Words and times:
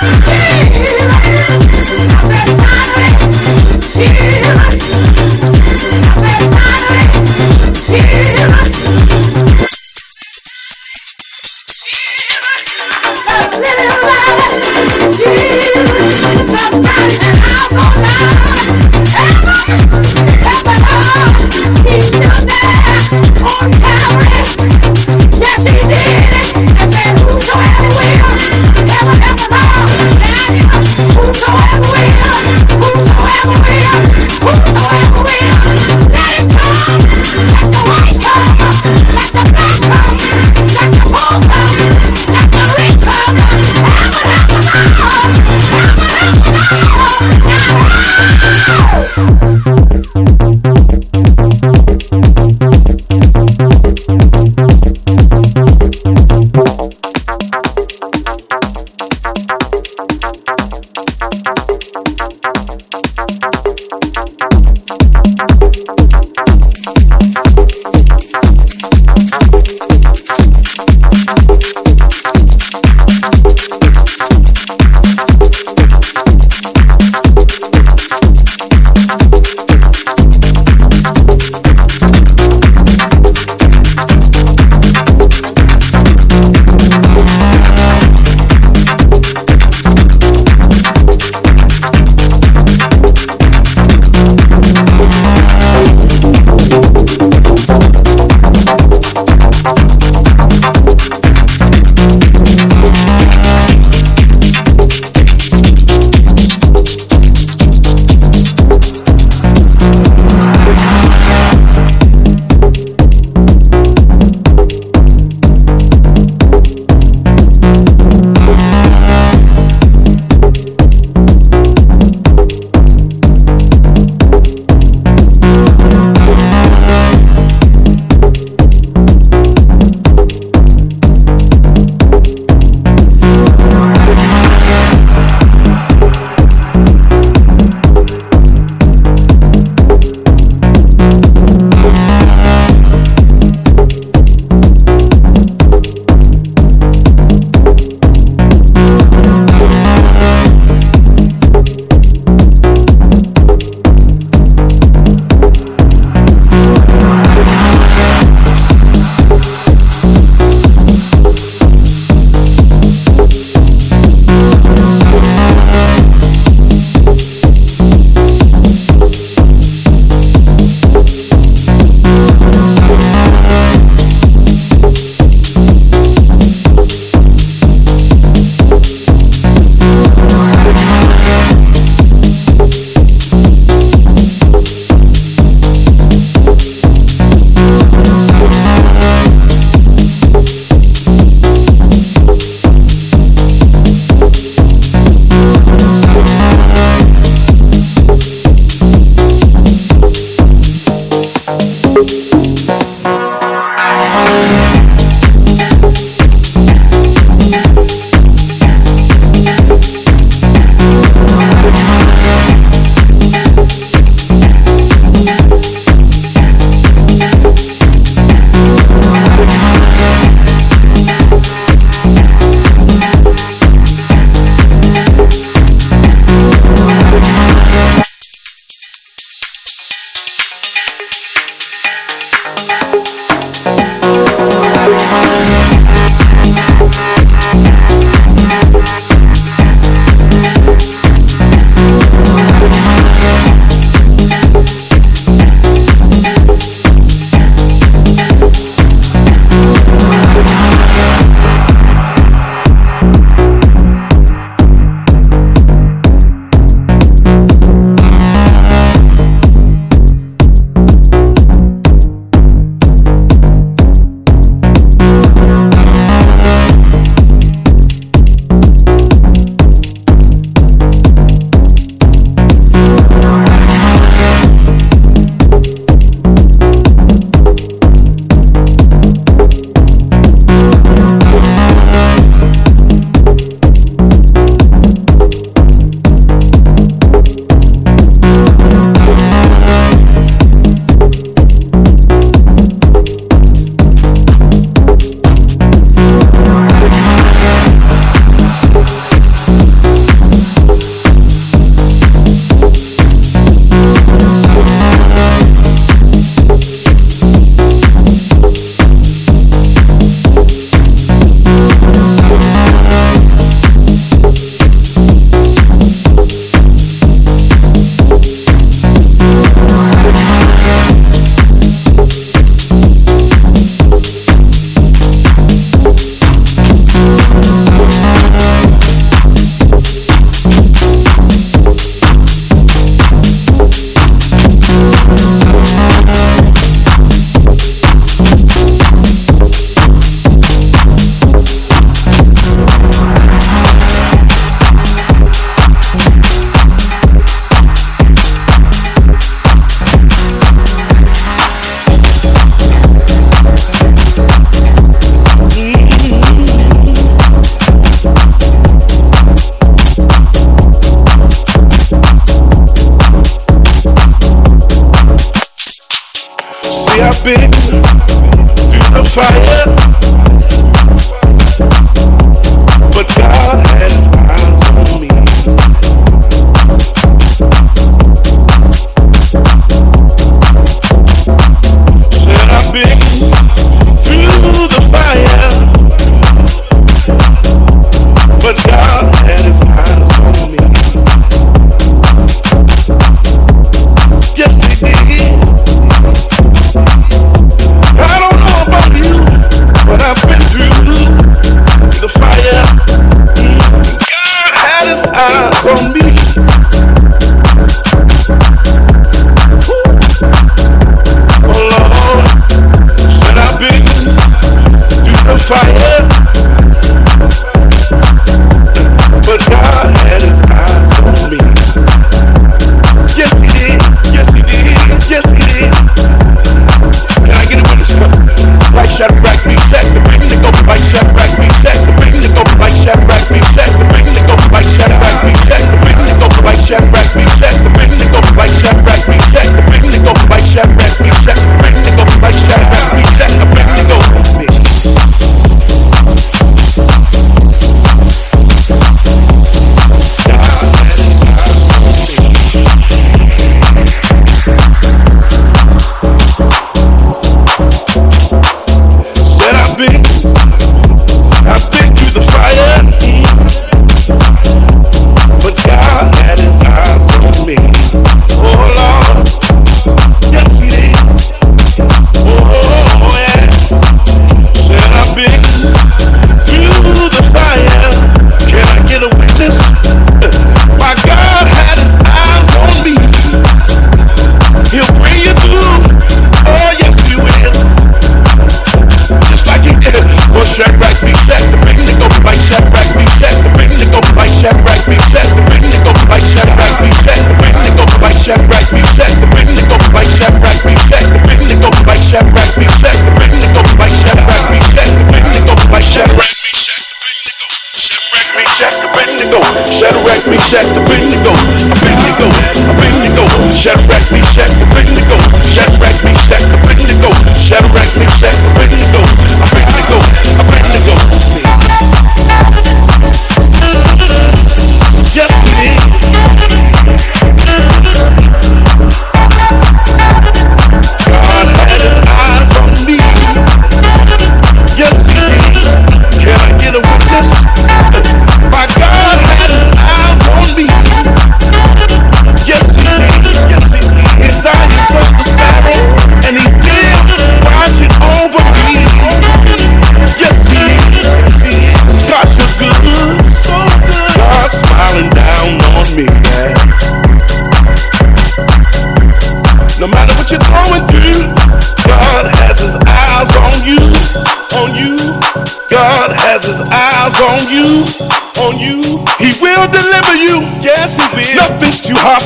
Thank 0.00 0.24
you. 0.24 0.29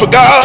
For 0.04 0.11
God. 0.11 0.44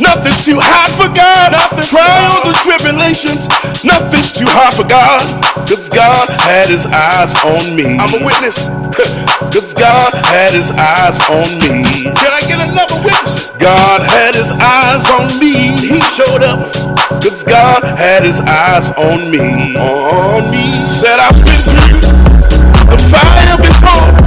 Nothing's 0.00 0.44
too 0.44 0.58
hard 0.60 0.92
for 0.96 1.08
God. 1.12 1.52
Nothing 1.52 1.84
trials 1.84 2.44
and 2.48 2.56
tribulations. 2.64 3.48
Nothing's 3.84 4.32
too 4.32 4.48
hard 4.48 4.72
for 4.72 4.86
God. 4.88 5.20
Cause 5.68 5.88
God 5.88 6.28
had 6.48 6.68
his 6.68 6.86
eyes 6.88 7.32
on 7.44 7.76
me. 7.76 7.98
I'm 8.00 8.08
a 8.16 8.24
witness. 8.24 8.68
Cause 9.52 9.74
God 9.74 10.12
had 10.32 10.56
his 10.56 10.70
eyes 10.72 11.18
on 11.28 11.48
me. 11.60 11.84
Can 12.16 12.32
I 12.32 12.40
get 12.48 12.60
another 12.60 12.96
witness? 13.04 13.50
God 13.60 14.00
had 14.08 14.34
his 14.34 14.50
eyes 14.56 15.04
on 15.12 15.28
me. 15.38 15.76
He 15.76 16.00
showed 16.00 16.42
up. 16.42 16.72
Cause 17.20 17.44
God 17.44 17.84
had 17.98 18.24
his 18.24 18.40
eyes 18.40 18.90
on 18.96 19.30
me. 19.30 19.76
On 19.76 20.50
me. 20.50 20.80
Said 20.88 21.18
I've 21.20 21.36
been 21.44 21.60
through 21.60 22.44
the 22.88 22.98
fire 23.10 23.56
before, 23.58 24.23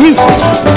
music. 0.00 0.71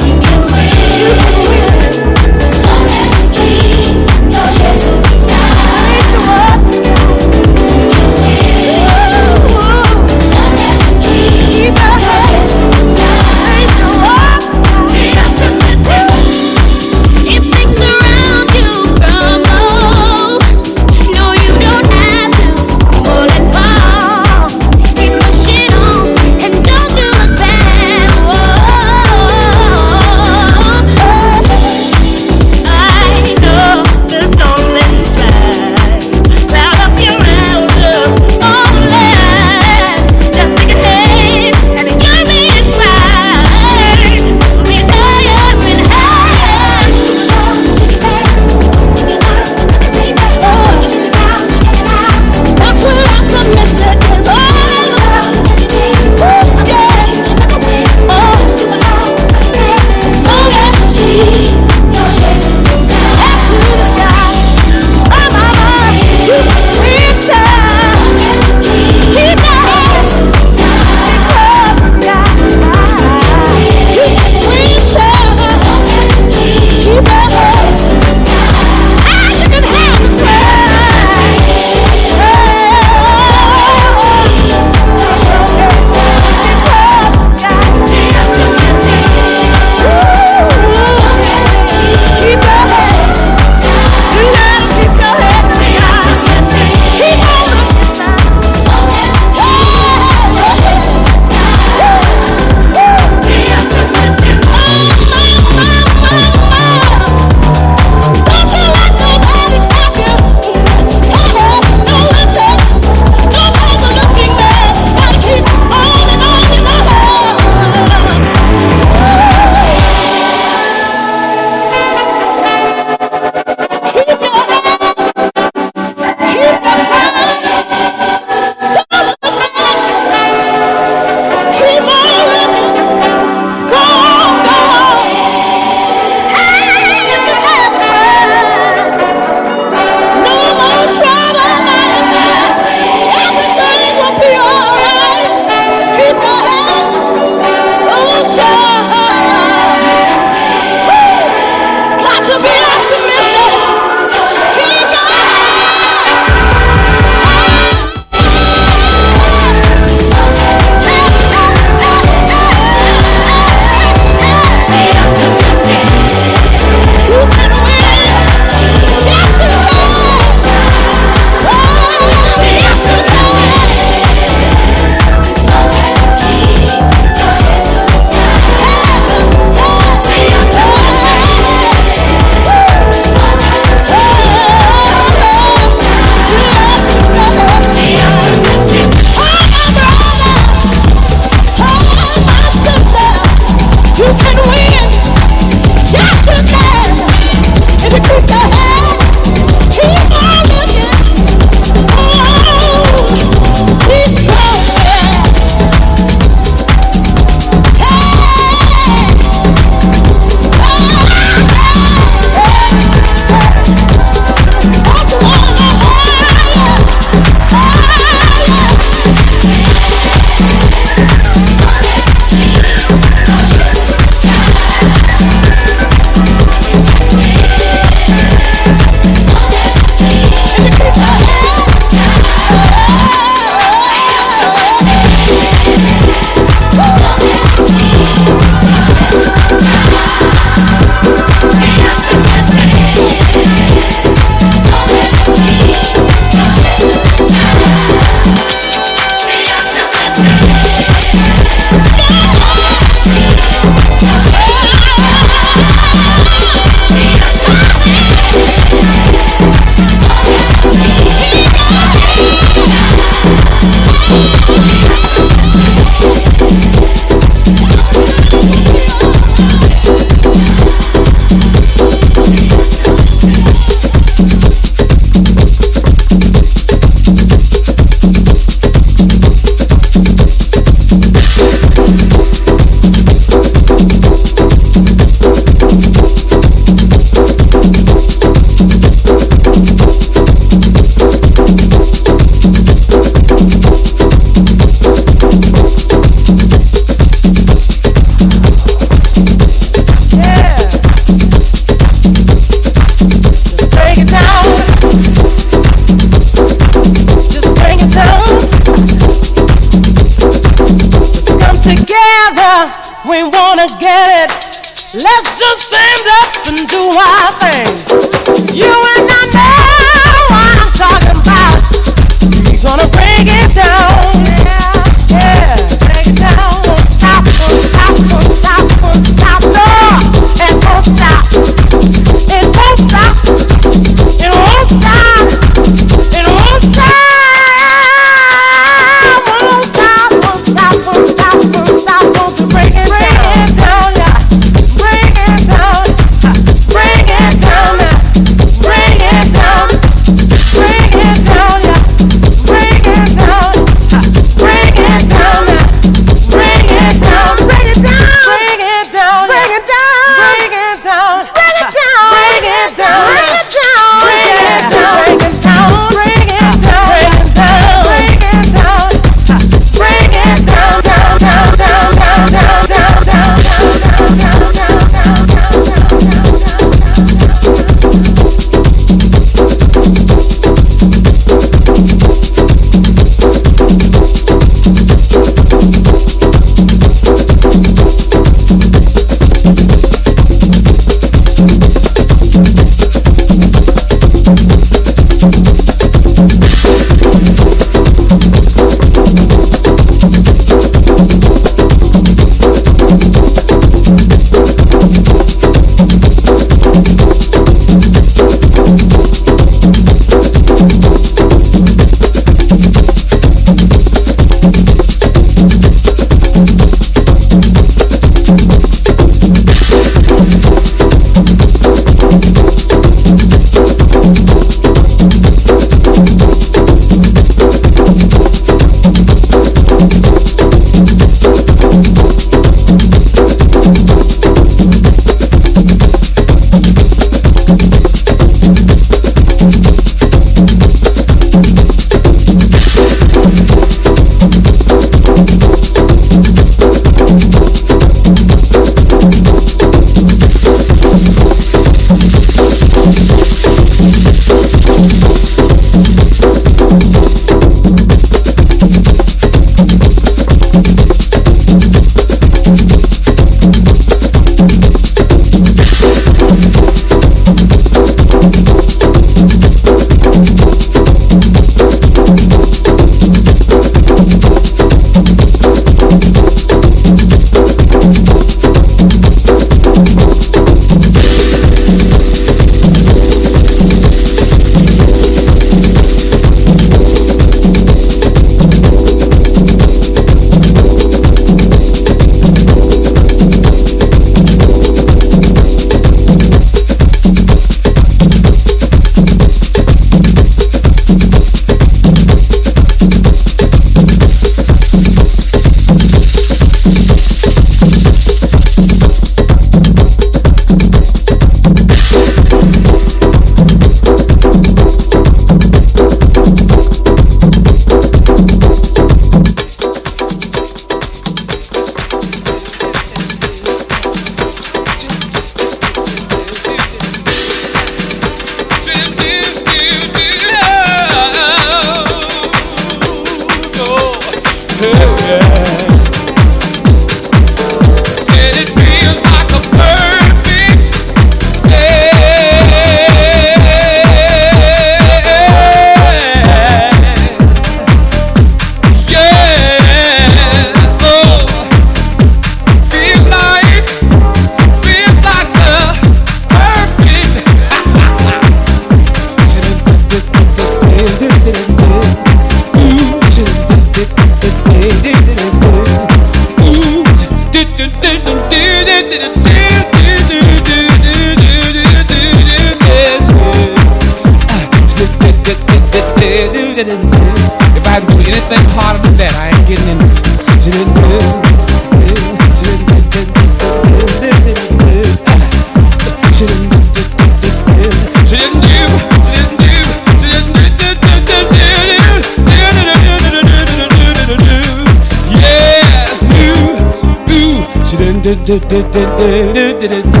do 598.24 598.38
do 598.38 598.62
do 598.62 598.62
do 598.70 599.12
do 599.32 599.52
do 599.58 599.68
do 599.68 599.82
do. 599.82 600.00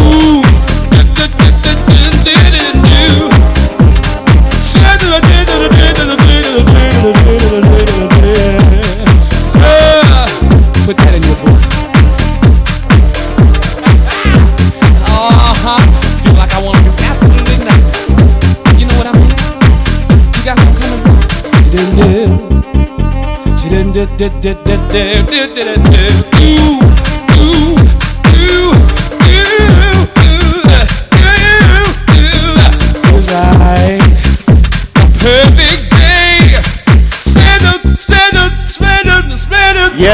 Ooh, 0.00 0.42
do 0.90 1.00
do 1.14 1.24
do 1.38 1.48
do 1.60 1.72
do 1.92 2.08
do 2.24 2.32
do 2.32 2.66
do. 2.84 3.28
Said 4.58 4.96
do 5.00 5.06
do 5.12 5.38
do 5.44 5.56
do 5.58 5.68
do 5.68 5.88
do 5.92 6.04
do 6.08 6.16
do 6.16 6.54
do 6.78 7.12
do 7.12 7.36
do 7.60 7.80
do 7.84 8.02
do. 8.08 8.32
Ah, 9.60 10.26
put 10.86 10.96
that 10.96 11.12
in 11.14 11.22
your 11.22 11.36
book. 11.44 11.60
Uh 15.04 15.52
huh. 15.64 15.82
Feel 16.22 16.34
like 16.34 16.52
I 16.52 16.60
wanna 16.64 16.80
do 16.80 16.92
absolutely 17.04 17.56
nothing. 17.68 18.80
You 18.80 18.86
know 18.86 18.96
what 18.96 19.06
I 19.06 19.12
mean? 19.12 19.32
You 20.32 20.40
got 20.48 20.56
something 20.56 20.80
coming. 20.80 21.02
She 21.62 21.68
didn't 21.76 21.94
do. 22.00 22.12
She 23.58 23.66
didn't 23.68 23.92
do 23.92 24.06
do 24.16 24.28
do 24.40 24.54
do 24.64 24.76
do 24.88 25.04
do 25.26 25.40
do 25.54 25.64
do. 25.92 25.97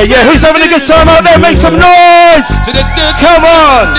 Yeah, 0.04 0.20
who's 0.28 0.44
having 0.44 0.60
a 0.60 0.68
good 0.68 0.84
time 0.84 1.08
out 1.08 1.24
there? 1.24 1.40
Make 1.40 1.56
some 1.56 1.80
noise! 1.80 2.48
Come 3.24 3.44
on! 3.48 3.96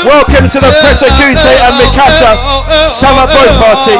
Welcome 0.00 0.48
to 0.48 0.58
the 0.58 0.72
Preta 0.80 1.12
Gute 1.20 1.44
and 1.44 1.76
Mi 1.76 1.86
Casa 1.92 2.40
Summer 2.88 3.28
Boat 3.28 3.52
Party. 3.60 3.92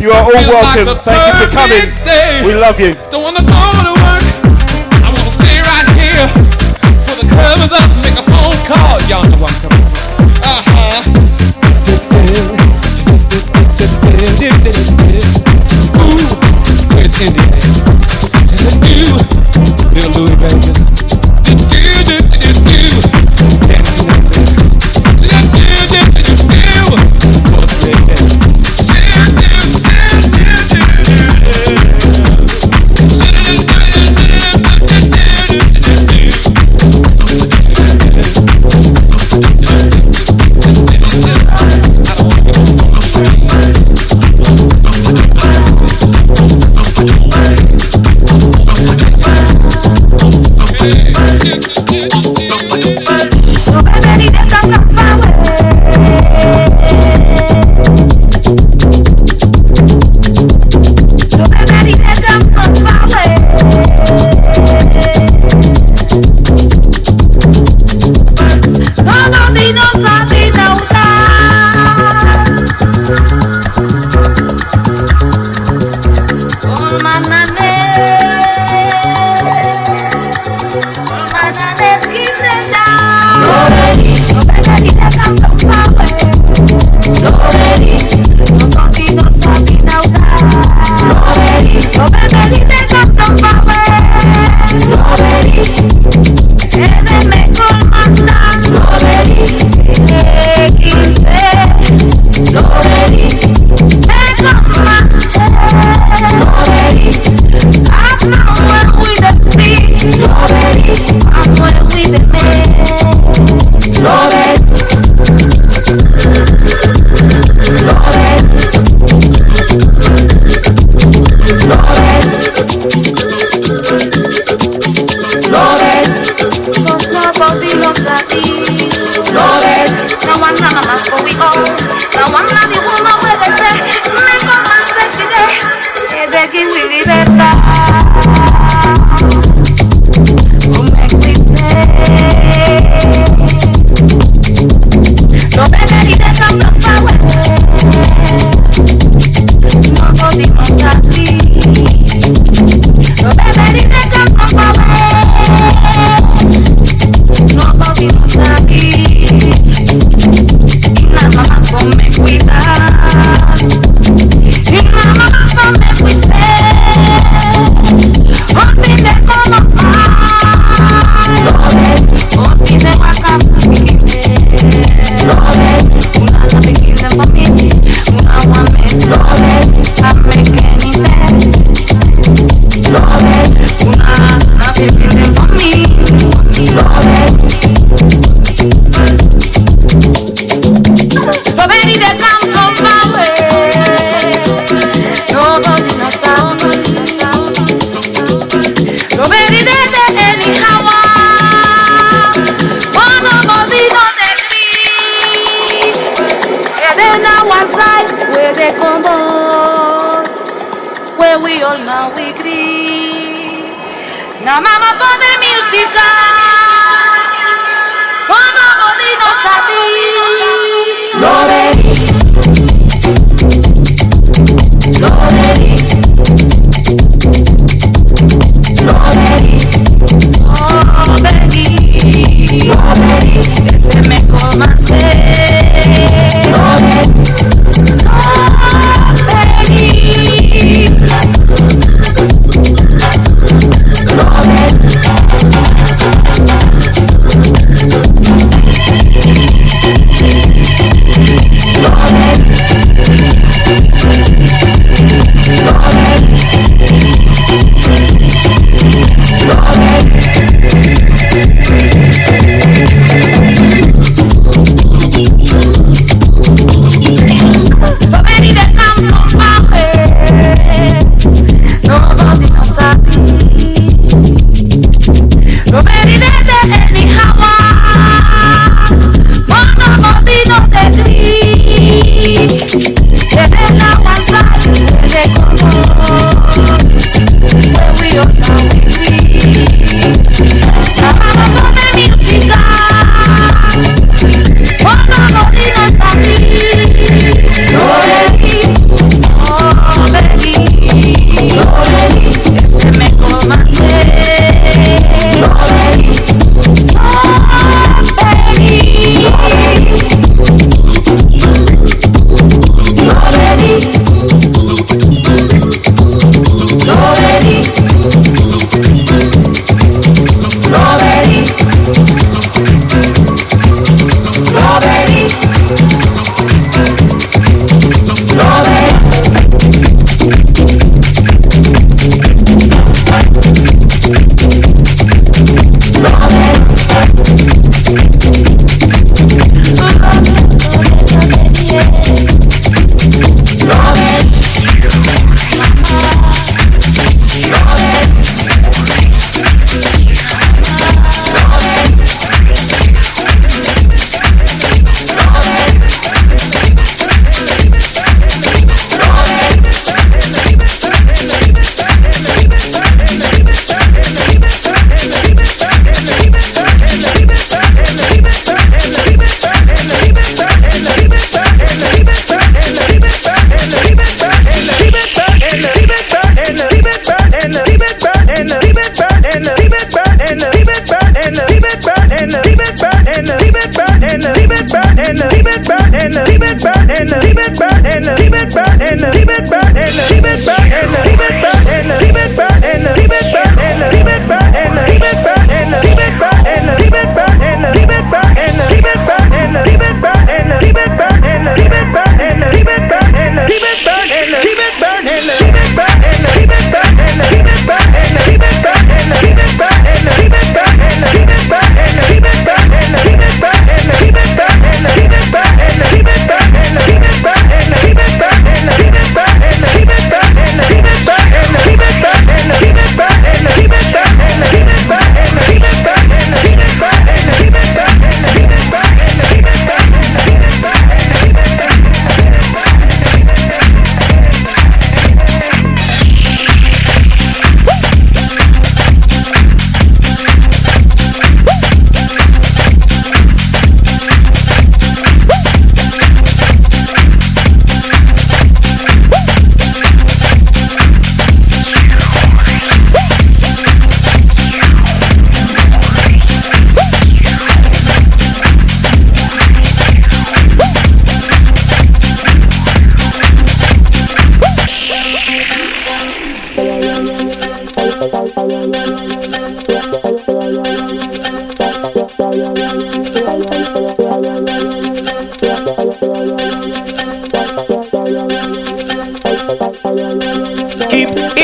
You 0.00 0.12
are 0.12 0.24
all 0.24 0.32
welcome. 0.48 0.96
Thank 1.04 1.20
you 1.20 1.34
for 1.44 1.48
coming. 1.52 1.92
We 2.48 2.54
love 2.56 2.80
you. 2.80 2.96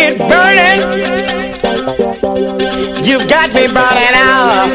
It 0.02 0.18
burning. 0.18 0.80
You've 3.04 3.28
got 3.28 3.48
me 3.54 3.66
burning 3.68 4.16
out. 4.30 4.68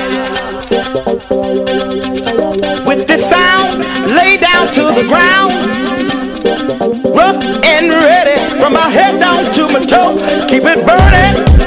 With 2.88 3.08
the 3.08 3.18
sound, 3.18 3.80
lay 4.16 4.38
down 4.38 4.72
to 4.74 4.84
the 4.98 5.06
ground. 5.08 5.54
Rough 7.16 7.44
and 7.66 7.90
ready, 7.90 8.38
from 8.60 8.74
my 8.74 8.90
head 8.90 9.20
down 9.20 9.52
to 9.54 9.68
my 9.68 9.86
toes. 9.86 10.18
Keep 10.50 10.64
it 10.64 10.86
burning. 10.86 11.67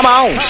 na 0.00 0.02
mão. 0.02 0.49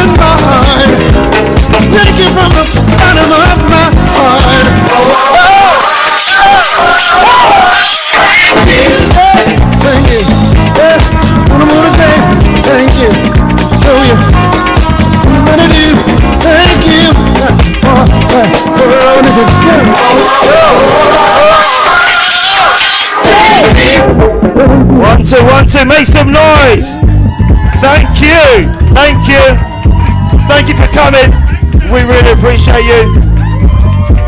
in 0.00 0.08
my 0.16 0.32
heart. 0.46 1.00
Thank 1.92 2.16
you 2.18 2.28
from 2.32 2.50
the 2.56 2.64
bottom 2.96 3.30
of 3.32 3.58
my 3.70 3.84
heart. 4.14 5.72
Thank 8.72 10.08
you. 10.08 10.24
Yeah, 10.78 10.96
what 11.50 11.60
I 11.60 11.66
wanna 11.68 11.92
say, 11.92 12.14
thank 12.64 12.92
you. 12.98 13.10
Show 13.82 13.98
you 14.00 14.16
I'm 15.28 15.44
gonna 15.46 15.68
do. 15.68 15.84
Thank 16.40 16.82
you. 16.86 17.12
Uh, 17.42 17.52
oh, 17.84 18.06
uh, 18.32 18.48
oh, 18.78 19.16
what 19.16 19.26
is 19.26 19.36
it? 19.38 19.48
One, 24.98 25.22
two, 25.22 25.42
one, 25.44 25.66
two. 25.66 25.84
Make 25.86 26.06
some 26.06 26.32
noise. 26.32 26.96
Thank 27.80 28.20
you. 28.20 28.70
Thank 28.94 29.28
you. 29.28 29.71
Thank 30.48 30.68
you 30.68 30.76
for 30.76 30.88
coming. 30.92 31.30
We 31.92 32.02
really 32.02 32.32
appreciate 32.32 32.84
you. 32.84 33.14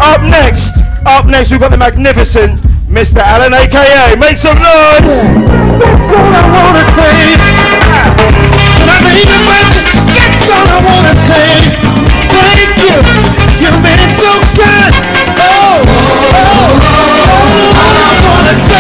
Up 0.00 0.20
next, 0.22 0.82
up 1.06 1.26
next, 1.26 1.50
we've 1.50 1.60
got 1.60 1.70
the 1.70 1.76
magnificent 1.78 2.60
Mr. 2.88 3.18
Alan, 3.18 3.52
aka. 3.54 4.14
Make 4.16 4.38
some 4.38 4.56
noise. 4.58 5.26
That's 5.26 6.12
all 6.14 6.30
I 6.30 6.42
wanna 6.54 6.84
say. 6.94 7.34
That's 10.14 10.50
all 10.50 10.68
I 10.68 10.78
wanna 10.86 11.14
say. 11.18 11.74
Thank 12.30 12.78
you. 12.86 12.96
You've 13.58 13.82
been 13.82 14.08
so 14.14 14.30
good. 14.54 14.92
Oh, 15.40 15.82
oh, 15.82 16.38
oh. 16.38 16.78
All 17.82 17.98
I 17.98 18.14
wanna 18.22 18.54
say 18.54 18.73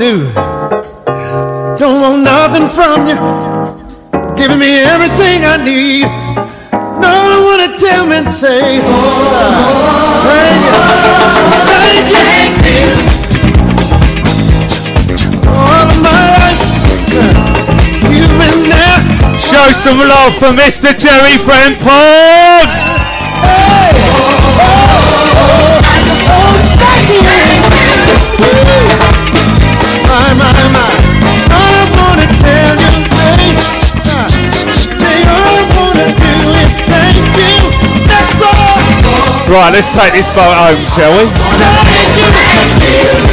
do. 0.00 0.24
Don't 1.76 2.00
want 2.00 2.24
nothing 2.24 2.64
from 2.64 3.04
you. 3.04 3.20
Giving 4.34 4.58
me 4.58 4.80
everything 4.80 5.44
I 5.44 5.60
need. 5.60 6.08
No, 7.04 7.12
I 7.12 7.36
wanna 7.44 7.76
tell 7.76 8.06
me 8.06 8.16
and 8.16 8.30
say, 8.32 8.80
oh, 8.80 10.24
thank 10.24 12.08
you, 12.08 12.22
thank 12.32 12.64
you. 12.64 12.88
All 15.52 15.84
of 15.84 15.92
my 16.00 16.22
life, 16.40 16.64
you've 18.08 18.36
been 18.40 18.72
there. 18.72 19.00
Show 19.36 19.68
some 19.76 19.98
love 20.00 20.32
for 20.40 20.56
Mr. 20.56 20.96
Jerry 20.96 21.36
Frempong. 21.44 22.64
Hey, 23.44 24.19
Right, 39.50 39.72
let's 39.72 39.90
take 39.90 40.12
this 40.12 40.28
boat 40.28 40.54
home, 40.54 40.86
shall 40.86 41.10
we? 43.26 43.29